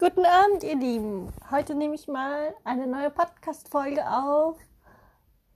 [0.00, 1.32] Guten Abend, ihr Lieben.
[1.50, 4.56] Heute nehme ich mal eine neue Podcast-Folge auf.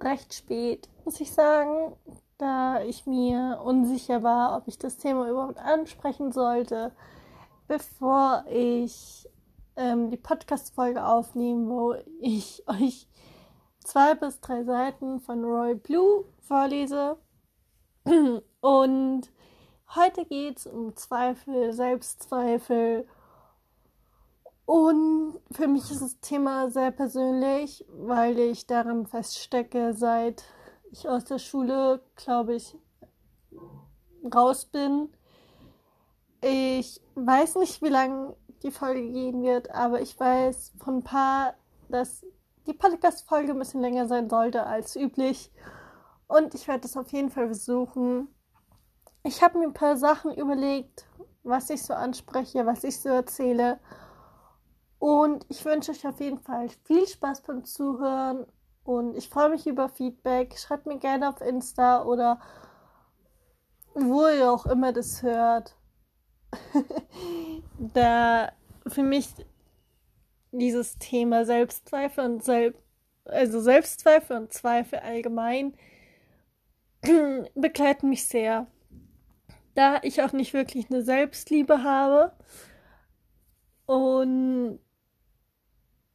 [0.01, 1.95] Recht spät, muss ich sagen,
[2.39, 6.91] da ich mir unsicher war, ob ich das Thema überhaupt ansprechen sollte,
[7.69, 9.29] bevor ich
[9.77, 13.07] ähm, die Podcast-Folge aufnehme, wo ich euch
[13.85, 17.17] zwei bis drei Seiten von Roy Blue vorlese.
[18.61, 19.31] Und
[19.95, 23.07] heute geht es um Zweifel, Selbstzweifel
[24.65, 30.45] und für mich ist das Thema sehr persönlich, weil ich darin feststecke, seit
[30.91, 32.77] ich aus der Schule, glaube ich,
[34.35, 35.09] raus bin.
[36.41, 41.55] Ich weiß nicht, wie lange die Folge gehen wird, aber ich weiß von ein paar,
[41.89, 42.25] dass
[42.67, 45.51] die Podcast-Folge ein bisschen länger sein sollte als üblich.
[46.29, 48.29] Und ich werde das auf jeden Fall versuchen.
[49.25, 51.07] Ich habe mir ein paar Sachen überlegt,
[51.43, 53.79] was ich so anspreche, was ich so erzähle.
[55.03, 58.47] Und ich wünsche euch auf jeden Fall viel Spaß beim Zuhören
[58.85, 60.57] und ich freue mich über Feedback.
[60.57, 62.41] Schreibt mir gerne auf Insta oder
[63.95, 65.75] wo ihr auch immer das hört.
[67.81, 68.53] da
[68.87, 69.35] für mich
[70.53, 72.81] dieses Thema Selbstzweifel und Selb
[73.25, 75.75] also Selbstzweifel und Zweifel allgemein
[77.57, 78.69] begleiten mich sehr.
[79.75, 82.31] Da ich auch nicht wirklich eine Selbstliebe habe
[83.87, 84.79] und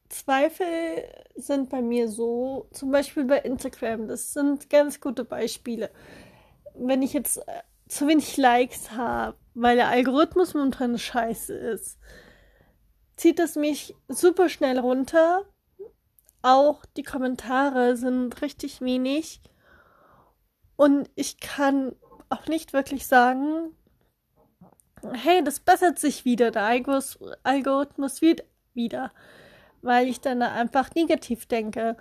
[0.10, 1.04] Zweifel
[1.36, 5.92] sind bei mir so, zum Beispiel bei Instagram, das sind ganz gute Beispiele.
[6.76, 12.00] Wenn ich jetzt äh, zu wenig Likes habe, weil der Algorithmus momentan scheiße ist,
[13.16, 15.46] zieht es mich super schnell runter.
[16.42, 19.42] Auch die Kommentare sind richtig wenig.
[20.76, 21.96] Und ich kann
[22.30, 23.76] auch nicht wirklich sagen,
[25.14, 26.64] hey, das bessert sich wieder, der
[27.44, 29.12] Algorithmus wird wieder
[29.82, 31.98] weil ich dann einfach negativ denke.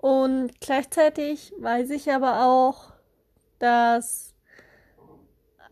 [0.00, 2.92] Und gleichzeitig weiß ich aber auch,
[3.58, 4.34] dass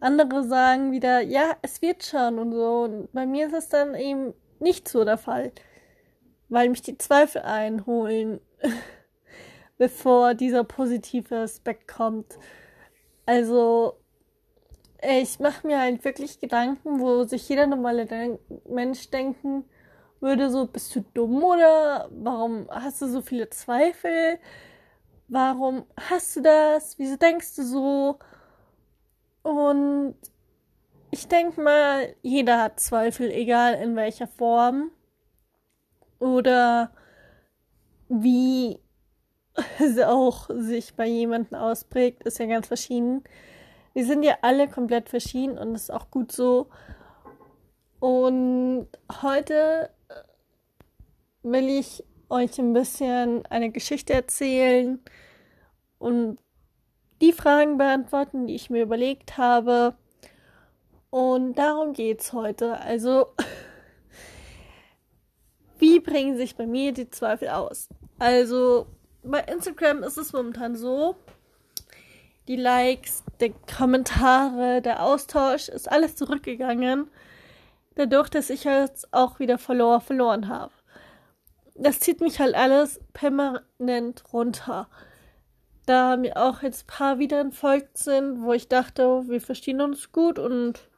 [0.01, 2.83] andere sagen wieder, ja, es wird schon und so.
[2.83, 5.53] Und bei mir ist es dann eben nicht so der Fall,
[6.49, 8.41] weil mich die Zweifel einholen,
[9.79, 12.39] bevor dieser positive Aspekt kommt.
[13.27, 13.95] Also,
[15.01, 19.65] ich mache mir halt wirklich Gedanken, wo sich jeder normale Mensch denken
[20.25, 24.39] würde, so, bist du dumm oder warum hast du so viele Zweifel?
[25.29, 26.99] Warum hast du das?
[26.99, 28.19] Wieso denkst du so?
[29.43, 30.17] Und
[31.11, 34.91] ich denke mal, jeder hat Zweifel, egal in welcher Form.
[36.19, 36.91] Oder
[38.09, 38.81] wie
[39.79, 43.23] es auch sich bei jemandem ausprägt, ist ja ganz verschieden.
[43.93, 46.69] Wir sind ja alle komplett verschieden und das ist auch gut so.
[48.01, 48.89] Und
[49.23, 49.91] heute
[51.45, 54.99] will ich euch ein bisschen eine Geschichte erzählen
[55.99, 56.39] und
[57.21, 59.95] die Fragen beantworten, die ich mir überlegt habe.
[61.11, 62.81] Und darum geht's heute.
[62.81, 63.29] Also,
[65.79, 67.89] wie bringen sich bei mir die Zweifel aus?
[68.19, 68.87] Also,
[69.23, 71.17] bei Instagram ist es momentan so,
[72.49, 77.09] die Likes, die Kommentare, der Austausch ist alles zurückgegangen.
[77.95, 80.74] Dadurch, dass ich jetzt auch wieder verloren, verloren habe
[81.75, 84.89] das zieht mich halt alles permanent runter.
[85.87, 90.13] Da mir auch jetzt ein paar wieder entfolgt sind, wo ich dachte, wir verstehen uns
[90.13, 90.89] gut und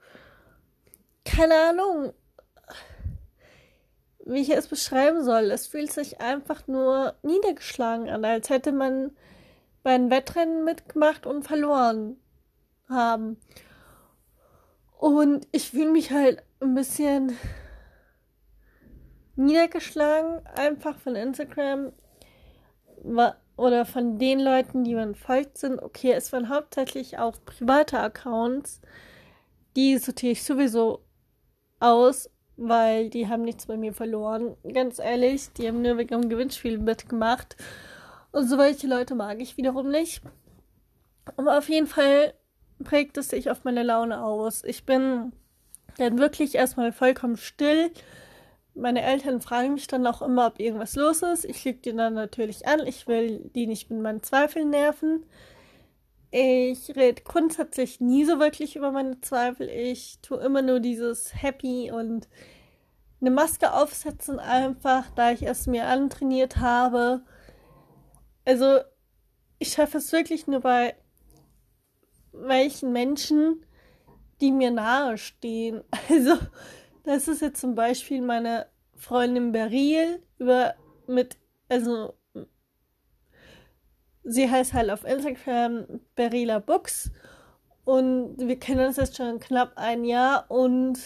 [1.24, 2.12] keine Ahnung,
[4.24, 5.50] wie ich es beschreiben soll.
[5.50, 9.16] Es fühlt sich einfach nur niedergeschlagen an, als hätte man
[9.82, 12.16] bei einem Wettrennen mitgemacht und verloren
[12.88, 13.38] haben.
[14.98, 17.36] Und ich fühle mich halt ein bisschen
[19.36, 21.92] niedergeschlagen, einfach von Instagram
[23.56, 25.80] oder von den Leuten, die man folgt sind.
[25.80, 28.80] Okay, es waren hauptsächlich auch private Accounts.
[29.76, 31.04] Die sortiere ich sowieso
[31.80, 34.56] aus, weil die haben nichts bei mir verloren.
[34.72, 37.56] Ganz ehrlich, die haben nur wegen dem Gewinnspiel mitgemacht.
[38.32, 40.22] Und solche Leute mag ich wiederum nicht.
[41.36, 42.34] Aber auf jeden Fall
[42.82, 44.62] prägt es sich auf meine Laune aus.
[44.64, 45.32] Ich bin
[45.98, 47.90] dann wirklich erstmal vollkommen still
[48.76, 51.44] meine Eltern fragen mich dann auch immer, ob irgendwas los ist.
[51.44, 52.86] Ich lüge die dann natürlich an.
[52.86, 55.24] Ich will die nicht mit meinen Zweifeln nerven.
[56.30, 59.68] Ich rede grundsätzlich nie so wirklich über meine Zweifel.
[59.68, 62.28] Ich tue immer nur dieses Happy und
[63.20, 67.22] eine Maske aufsetzen einfach, da ich es mir antrainiert habe.
[68.44, 68.80] Also
[69.58, 70.94] ich schaffe es wirklich nur bei
[72.32, 73.64] welchen Menschen,
[74.40, 75.82] die mir nahe stehen.
[76.10, 76.36] Also
[77.06, 78.66] Das ist jetzt zum Beispiel meine
[78.96, 80.74] Freundin Beryl über
[81.06, 81.38] mit,
[81.68, 82.14] also
[84.24, 87.12] sie heißt halt auf Instagram Berila Books
[87.84, 90.98] und wir kennen uns jetzt schon knapp ein Jahr und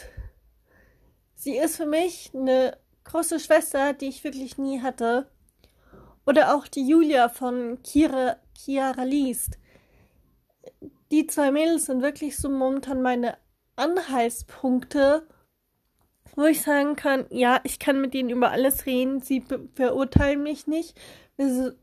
[1.34, 5.30] sie ist für mich eine große Schwester, die ich wirklich nie hatte.
[6.24, 9.58] Oder auch die Julia von Kira, Chiara liest.
[11.10, 13.36] Die zwei Mädels sind wirklich so momentan meine
[13.76, 15.26] Anhaltspunkte,
[16.36, 19.44] wo ich sagen kann, ja, ich kann mit ihnen über alles reden, sie
[19.74, 20.98] verurteilen mich nicht,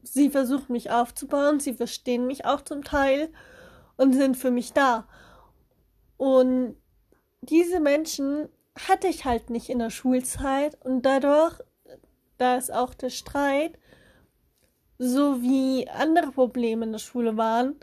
[0.03, 3.29] sie versuchen mich aufzubauen, sie verstehen mich auch zum Teil
[3.97, 5.07] und sind für mich da.
[6.17, 6.75] Und
[7.41, 8.49] diese Menschen
[8.87, 11.59] hatte ich halt nicht in der Schulzeit und dadurch,
[12.37, 13.77] da ist auch der Streit,
[14.99, 17.75] so wie andere Probleme in der Schule waren,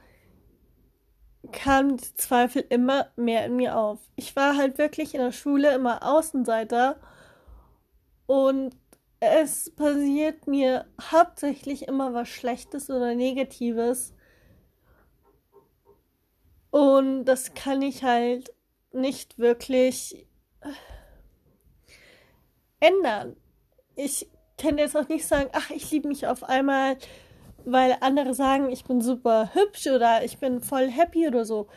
[1.53, 3.99] kamen die Zweifel immer mehr in mir auf.
[4.17, 7.01] Ich war halt wirklich in der Schule immer Außenseiter
[8.27, 8.77] und
[9.21, 14.13] es passiert mir hauptsächlich immer was Schlechtes oder Negatives.
[16.71, 18.53] Und das kann ich halt
[18.93, 20.27] nicht wirklich
[22.81, 23.37] ändern.
[23.97, 26.97] Ich kann jetzt auch nicht sagen, ach, ich liebe mich auf einmal,
[27.65, 31.69] weil andere sagen, ich bin super hübsch oder ich bin voll happy oder so.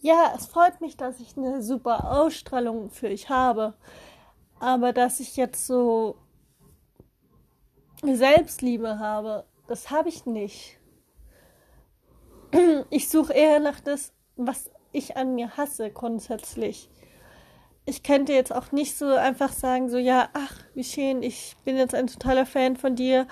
[0.00, 3.74] Ja, es freut mich, dass ich eine super Ausstrahlung für euch habe.
[4.60, 6.16] Aber dass ich jetzt so
[8.02, 10.78] Selbstliebe habe, das habe ich nicht.
[12.90, 16.88] Ich suche eher nach das, was ich an mir hasse grundsätzlich.
[17.84, 21.76] Ich könnte jetzt auch nicht so einfach sagen, so ja, ach, wie schön, ich bin
[21.76, 23.26] jetzt ein totaler Fan von dir,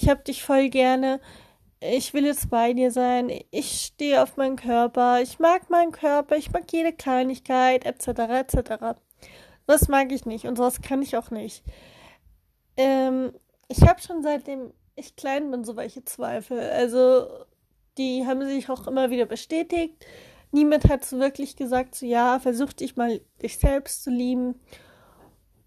[0.00, 1.20] ich hab dich voll gerne,
[1.80, 6.36] ich will jetzt bei dir sein, ich stehe auf meinen Körper, ich mag meinen Körper,
[6.36, 8.98] ich mag jede Kleinigkeit, etc., etc.
[9.66, 11.62] Das mag ich nicht und sowas kann ich auch nicht.
[12.76, 13.32] Ähm,
[13.68, 16.58] ich habe schon seitdem ich klein bin so welche Zweifel.
[16.58, 17.26] Also
[17.98, 20.04] die haben sich auch immer wieder bestätigt.
[20.52, 24.60] Niemand hat so wirklich gesagt, so ja, versuch dich mal dich selbst zu lieben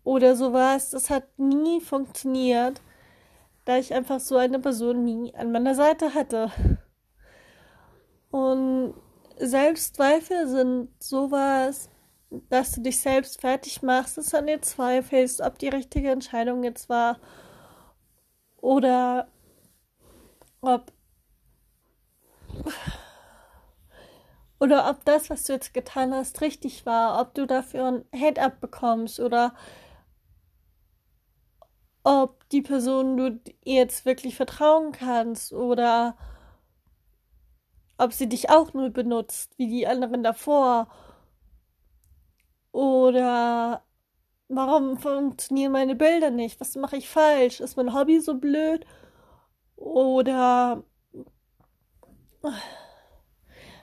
[0.03, 0.91] oder sowas.
[0.91, 2.81] Das hat nie funktioniert,
[3.65, 6.51] da ich einfach so eine Person nie an meiner Seite hatte.
[8.31, 8.93] Und
[9.37, 11.89] Selbstzweifel sind sowas,
[12.49, 16.63] dass du dich selbst fertig machst, dass du an dir zweifelst, ob die richtige Entscheidung
[16.63, 17.19] jetzt war
[18.57, 19.27] oder
[20.61, 20.91] ob
[24.59, 28.61] oder ob das, was du jetzt getan hast, richtig war, ob du dafür ein Head-Up
[28.61, 29.53] bekommst oder
[32.03, 36.17] ob die Person du jetzt wirklich vertrauen kannst oder
[37.97, 40.89] ob sie dich auch nur benutzt, wie die anderen davor.
[42.71, 43.83] Oder
[44.49, 46.59] warum funktionieren meine Bilder nicht?
[46.59, 47.59] Was mache ich falsch?
[47.59, 48.85] Ist mein Hobby so blöd?
[49.75, 50.83] Oder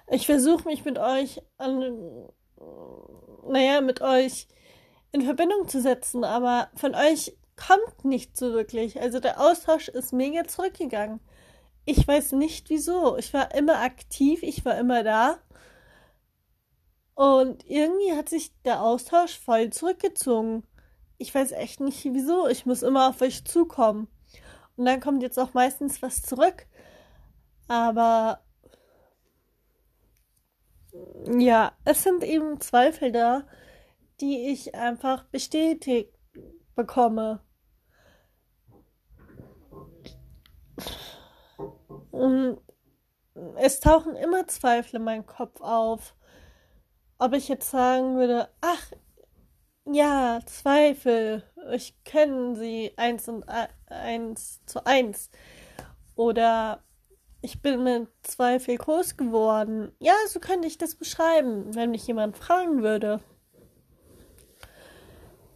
[0.08, 2.28] ich versuche mich mit euch an,
[3.46, 4.49] naja, mit euch
[5.12, 9.00] in Verbindung zu setzen, aber von euch kommt nicht so wirklich.
[9.00, 11.20] Also der Austausch ist mega zurückgegangen.
[11.84, 13.16] Ich weiß nicht wieso.
[13.16, 15.38] Ich war immer aktiv, ich war immer da.
[17.14, 20.64] Und irgendwie hat sich der Austausch voll zurückgezogen.
[21.18, 22.48] Ich weiß echt nicht wieso.
[22.48, 24.08] Ich muss immer auf euch zukommen.
[24.76, 26.66] Und dann kommt jetzt auch meistens was zurück.
[27.68, 28.40] Aber
[31.38, 33.46] ja, es sind eben Zweifel da,
[34.20, 36.14] die ich einfach bestätigt
[36.75, 37.40] bekomme.
[42.11, 42.59] Und
[43.57, 46.14] es tauchen immer Zweifel in meinem Kopf auf.
[47.19, 48.93] Ob ich jetzt sagen würde, ach,
[49.85, 53.45] ja, Zweifel, ich kenne sie eins und
[53.87, 55.31] eins zu eins.
[56.14, 56.83] Oder
[57.43, 59.93] ich bin mit Zweifel groß geworden.
[59.99, 63.21] Ja, so könnte ich das beschreiben, wenn mich jemand fragen würde.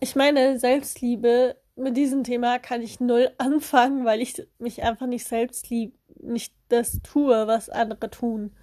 [0.00, 5.26] Ich meine, Selbstliebe, mit diesem Thema kann ich null anfangen, weil ich mich einfach nicht
[5.26, 8.54] selbst lieb, nicht das tue, was andere tun.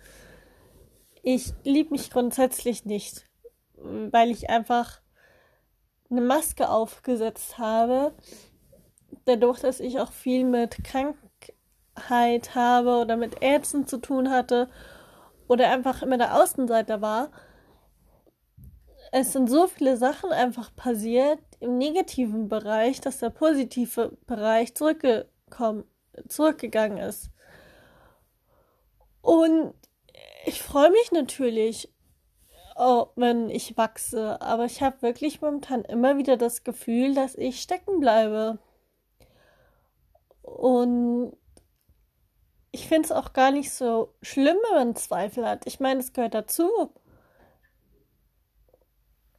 [1.23, 3.29] Ich liebe mich grundsätzlich nicht,
[3.75, 5.01] weil ich einfach
[6.09, 8.13] eine Maske aufgesetzt habe,
[9.25, 11.15] dadurch, dass ich auch viel mit krank
[11.95, 14.69] Krankheit habe oder mit Ärzten zu tun hatte
[15.47, 17.31] oder einfach immer der Außenseiter war.
[19.11, 25.83] Es sind so viele Sachen einfach passiert im negativen Bereich, dass der positive Bereich zurückgekommen,
[26.27, 27.29] zurückgegangen ist.
[29.21, 29.73] Und
[30.45, 31.89] ich freue mich natürlich
[32.81, 34.41] oh, wenn ich wachse.
[34.41, 38.59] Aber ich habe wirklich momentan immer wieder das Gefühl, dass ich stecken bleibe.
[40.41, 41.37] Und
[42.71, 45.67] ich finde es auch gar nicht so schlimm, wenn man Zweifel hat.
[45.67, 46.69] Ich meine, es gehört dazu.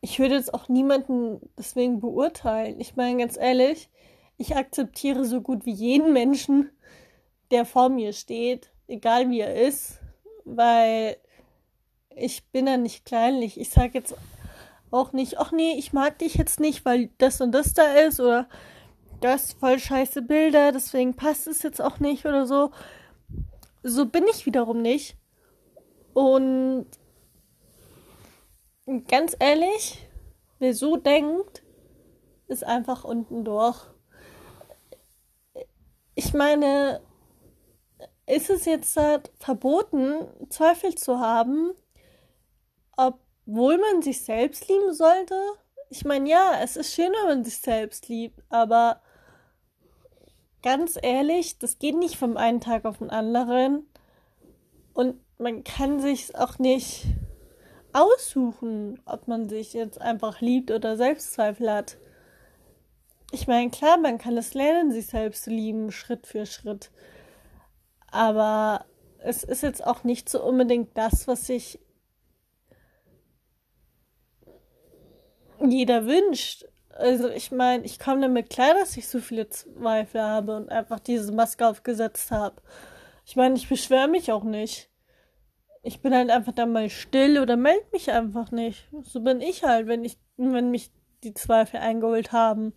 [0.00, 2.80] Ich würde jetzt auch niemanden deswegen beurteilen.
[2.80, 3.88] Ich meine, ganz ehrlich,
[4.36, 6.70] ich akzeptiere so gut wie jeden Menschen,
[7.50, 9.98] der vor mir steht, egal wie er ist,
[10.44, 11.16] weil
[12.10, 13.58] ich bin da nicht kleinlich.
[13.58, 14.14] Ich sage jetzt
[14.90, 18.20] auch nicht, ach nee, ich mag dich jetzt nicht, weil das und das da ist
[18.20, 18.48] oder
[19.20, 22.70] das voll scheiße Bilder, deswegen passt es jetzt auch nicht oder so.
[23.82, 25.16] So bin ich wiederum nicht.
[26.12, 26.86] Und
[29.08, 30.06] ganz ehrlich,
[30.58, 31.62] wer so denkt,
[32.48, 33.80] ist einfach unten durch.
[36.14, 37.00] Ich meine,
[38.26, 41.72] ist es jetzt halt verboten, Zweifel zu haben,
[42.96, 45.34] obwohl man sich selbst lieben sollte?
[45.90, 49.00] Ich meine, ja, es ist schön, wenn man sich selbst liebt, aber
[50.62, 53.86] ganz ehrlich, das geht nicht vom einen Tag auf den anderen.
[54.94, 57.04] Und man kann sich auch nicht
[57.92, 61.98] aussuchen, ob man sich jetzt einfach liebt oder Selbstzweifel hat.
[63.32, 66.90] Ich meine, klar, man kann es lernen, sich selbst zu lieben, Schritt für Schritt.
[68.12, 68.84] Aber
[69.18, 71.80] es ist jetzt auch nicht so unbedingt das, was sich
[75.60, 76.66] jeder wünscht.
[76.90, 81.00] Also ich meine, ich komme damit klar, dass ich so viele Zweifel habe und einfach
[81.00, 82.60] diese Maske aufgesetzt habe.
[83.24, 84.90] Ich meine, ich beschwere mich auch nicht.
[85.82, 88.88] Ich bin halt einfach dann mal still oder melde mich einfach nicht.
[89.04, 90.90] So bin ich halt, wenn ich, wenn mich
[91.24, 92.74] die Zweifel eingeholt haben.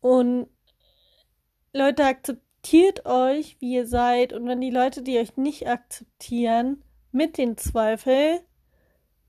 [0.00, 0.48] Und
[1.72, 2.04] Leute,
[2.66, 4.32] akzeptiert euch, wie ihr seid.
[4.32, 6.82] Und wenn die Leute, die euch nicht akzeptieren,
[7.12, 8.40] mit den Zweifeln,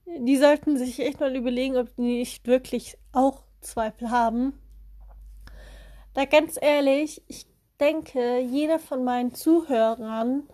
[0.06, 4.54] die sollten sich echt mal überlegen, ob die nicht wirklich auch Zweifel haben.
[6.14, 7.46] Da ganz ehrlich, ich
[7.78, 10.48] denke, jeder von meinen Zuhörern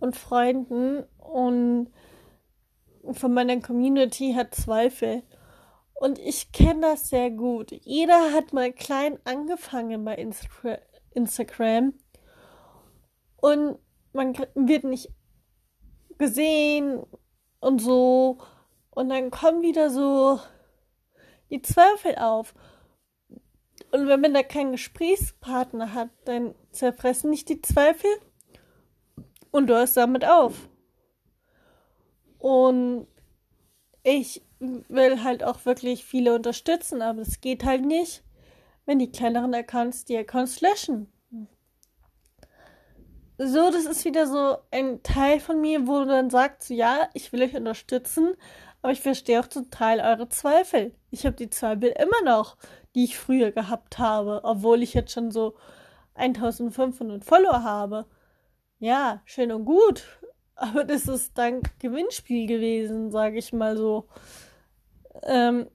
[0.00, 1.90] und Freunden und
[3.12, 5.22] von meiner Community hat Zweifel.
[5.94, 7.70] Und ich kenne das sehr gut.
[7.70, 10.78] Jeder hat mal klein angefangen bei Instra
[11.14, 11.94] Instagram.
[13.40, 13.78] Und
[14.12, 15.10] man wird nicht
[16.18, 17.02] gesehen
[17.60, 18.38] und so.
[18.90, 20.40] Und dann kommen wieder so
[21.50, 22.54] die Zweifel auf.
[23.90, 28.10] Und wenn man da keinen Gesprächspartner hat, dann zerfressen nicht die Zweifel
[29.50, 30.68] und du hörst damit auf.
[32.38, 33.06] Und
[34.02, 38.24] ich will halt auch wirklich viele unterstützen, aber es geht halt nicht,
[38.84, 41.12] wenn die kleineren Accounts die Accounts löschen.
[43.40, 47.32] So, das ist wieder so ein Teil von mir, wo du dann sagst, ja, ich
[47.32, 48.34] will euch unterstützen,
[48.82, 50.92] aber ich verstehe auch total eure Zweifel.
[51.12, 52.56] Ich habe die Zweifel immer noch,
[52.96, 55.54] die ich früher gehabt habe, obwohl ich jetzt schon so
[56.14, 58.06] 1500 Follower habe.
[58.80, 60.02] Ja, schön und gut,
[60.56, 64.08] aber das ist dann Gewinnspiel gewesen, sage ich mal so.
[65.22, 65.68] Ähm,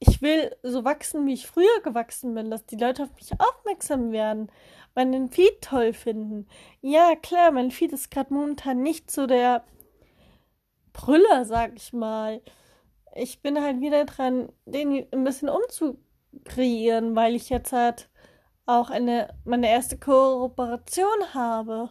[0.00, 4.12] ich will so wachsen, wie ich früher gewachsen bin, dass die Leute auf mich aufmerksam
[4.12, 4.50] werden,
[4.94, 6.48] meinen Feed toll finden.
[6.80, 9.62] Ja, klar, mein Feed ist gerade momentan nicht so der
[10.94, 12.40] Brüller, sag ich mal.
[13.14, 18.08] Ich bin halt wieder dran, den ein bisschen umzukreieren, weil ich jetzt halt
[18.64, 21.90] auch eine, meine erste Kooperation habe.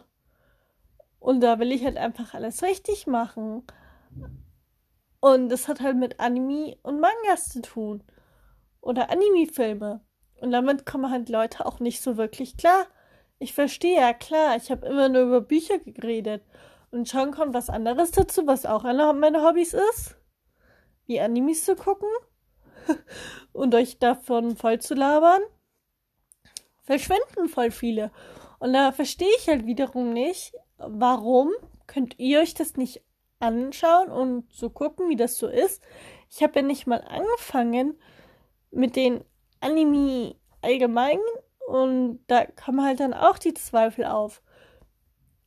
[1.20, 3.62] Und da will ich halt einfach alles richtig machen.
[5.20, 8.02] Und das hat halt mit Anime und Mangas zu tun.
[8.80, 10.00] Oder Anime-Filme.
[10.40, 12.86] Und damit kommen halt Leute auch nicht so wirklich klar.
[13.38, 16.42] Ich verstehe ja klar, ich habe immer nur über Bücher geredet.
[16.90, 20.16] Und schon kommt was anderes dazu, was auch einer meiner Hobbys ist.
[21.06, 22.08] Wie Animes zu gucken.
[23.52, 25.42] und euch davon voll zu labern.
[26.82, 28.10] Verschwenden voll viele.
[28.58, 31.50] Und da verstehe ich halt wiederum nicht, warum
[31.86, 33.02] könnt ihr euch das nicht
[33.40, 35.82] anschauen und so gucken, wie das so ist.
[36.30, 37.98] Ich habe ja nicht mal angefangen
[38.70, 39.24] mit den
[39.60, 41.18] Anime allgemein
[41.66, 44.42] und da kommen halt dann auch die Zweifel auf.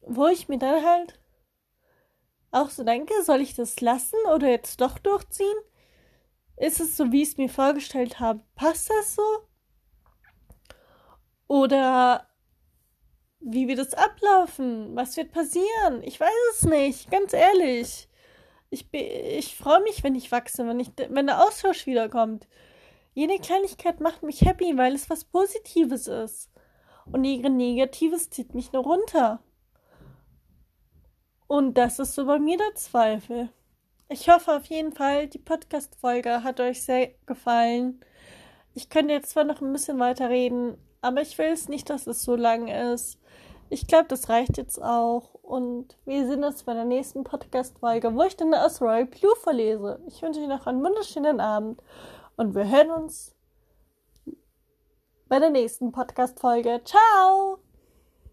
[0.02, 1.20] Wo ich mir dann halt
[2.52, 5.58] auch so denke, soll ich das lassen oder jetzt doch durchziehen?
[6.58, 8.42] Ist es so, wie ich es mir vorgestellt habe?
[8.56, 9.24] Passt das so?
[11.48, 12.28] Oder
[13.46, 14.96] wie wird es ablaufen?
[14.96, 16.02] Was wird passieren?
[16.04, 18.08] Ich weiß es nicht, ganz ehrlich.
[18.70, 22.48] Ich, ich freue mich, wenn ich wachse, wenn, ich, wenn der Austausch wiederkommt.
[23.14, 26.50] Jede Kleinigkeit macht mich happy, weil es was Positives ist.
[27.12, 29.44] Und ihre Negatives zieht mich nur runter.
[31.48, 33.50] Und das ist so bei mir der Zweifel.
[34.10, 38.00] Ich hoffe auf jeden Fall, die Podcast-Folge hat euch sehr gefallen.
[38.74, 42.08] Ich könnte jetzt zwar noch ein bisschen weiter reden, aber ich will es nicht, dass
[42.08, 43.20] es so lang ist.
[43.70, 45.34] Ich glaube, das reicht jetzt auch.
[45.42, 50.00] Und wir sehen uns bei der nächsten Podcast-Folge, wo ich dann aus Royal Blue verlese.
[50.08, 51.82] Ich wünsche euch noch einen wunderschönen Abend
[52.38, 53.36] und wir hören uns
[55.28, 56.82] bei der nächsten Podcast-Folge.
[56.86, 57.63] Ciao!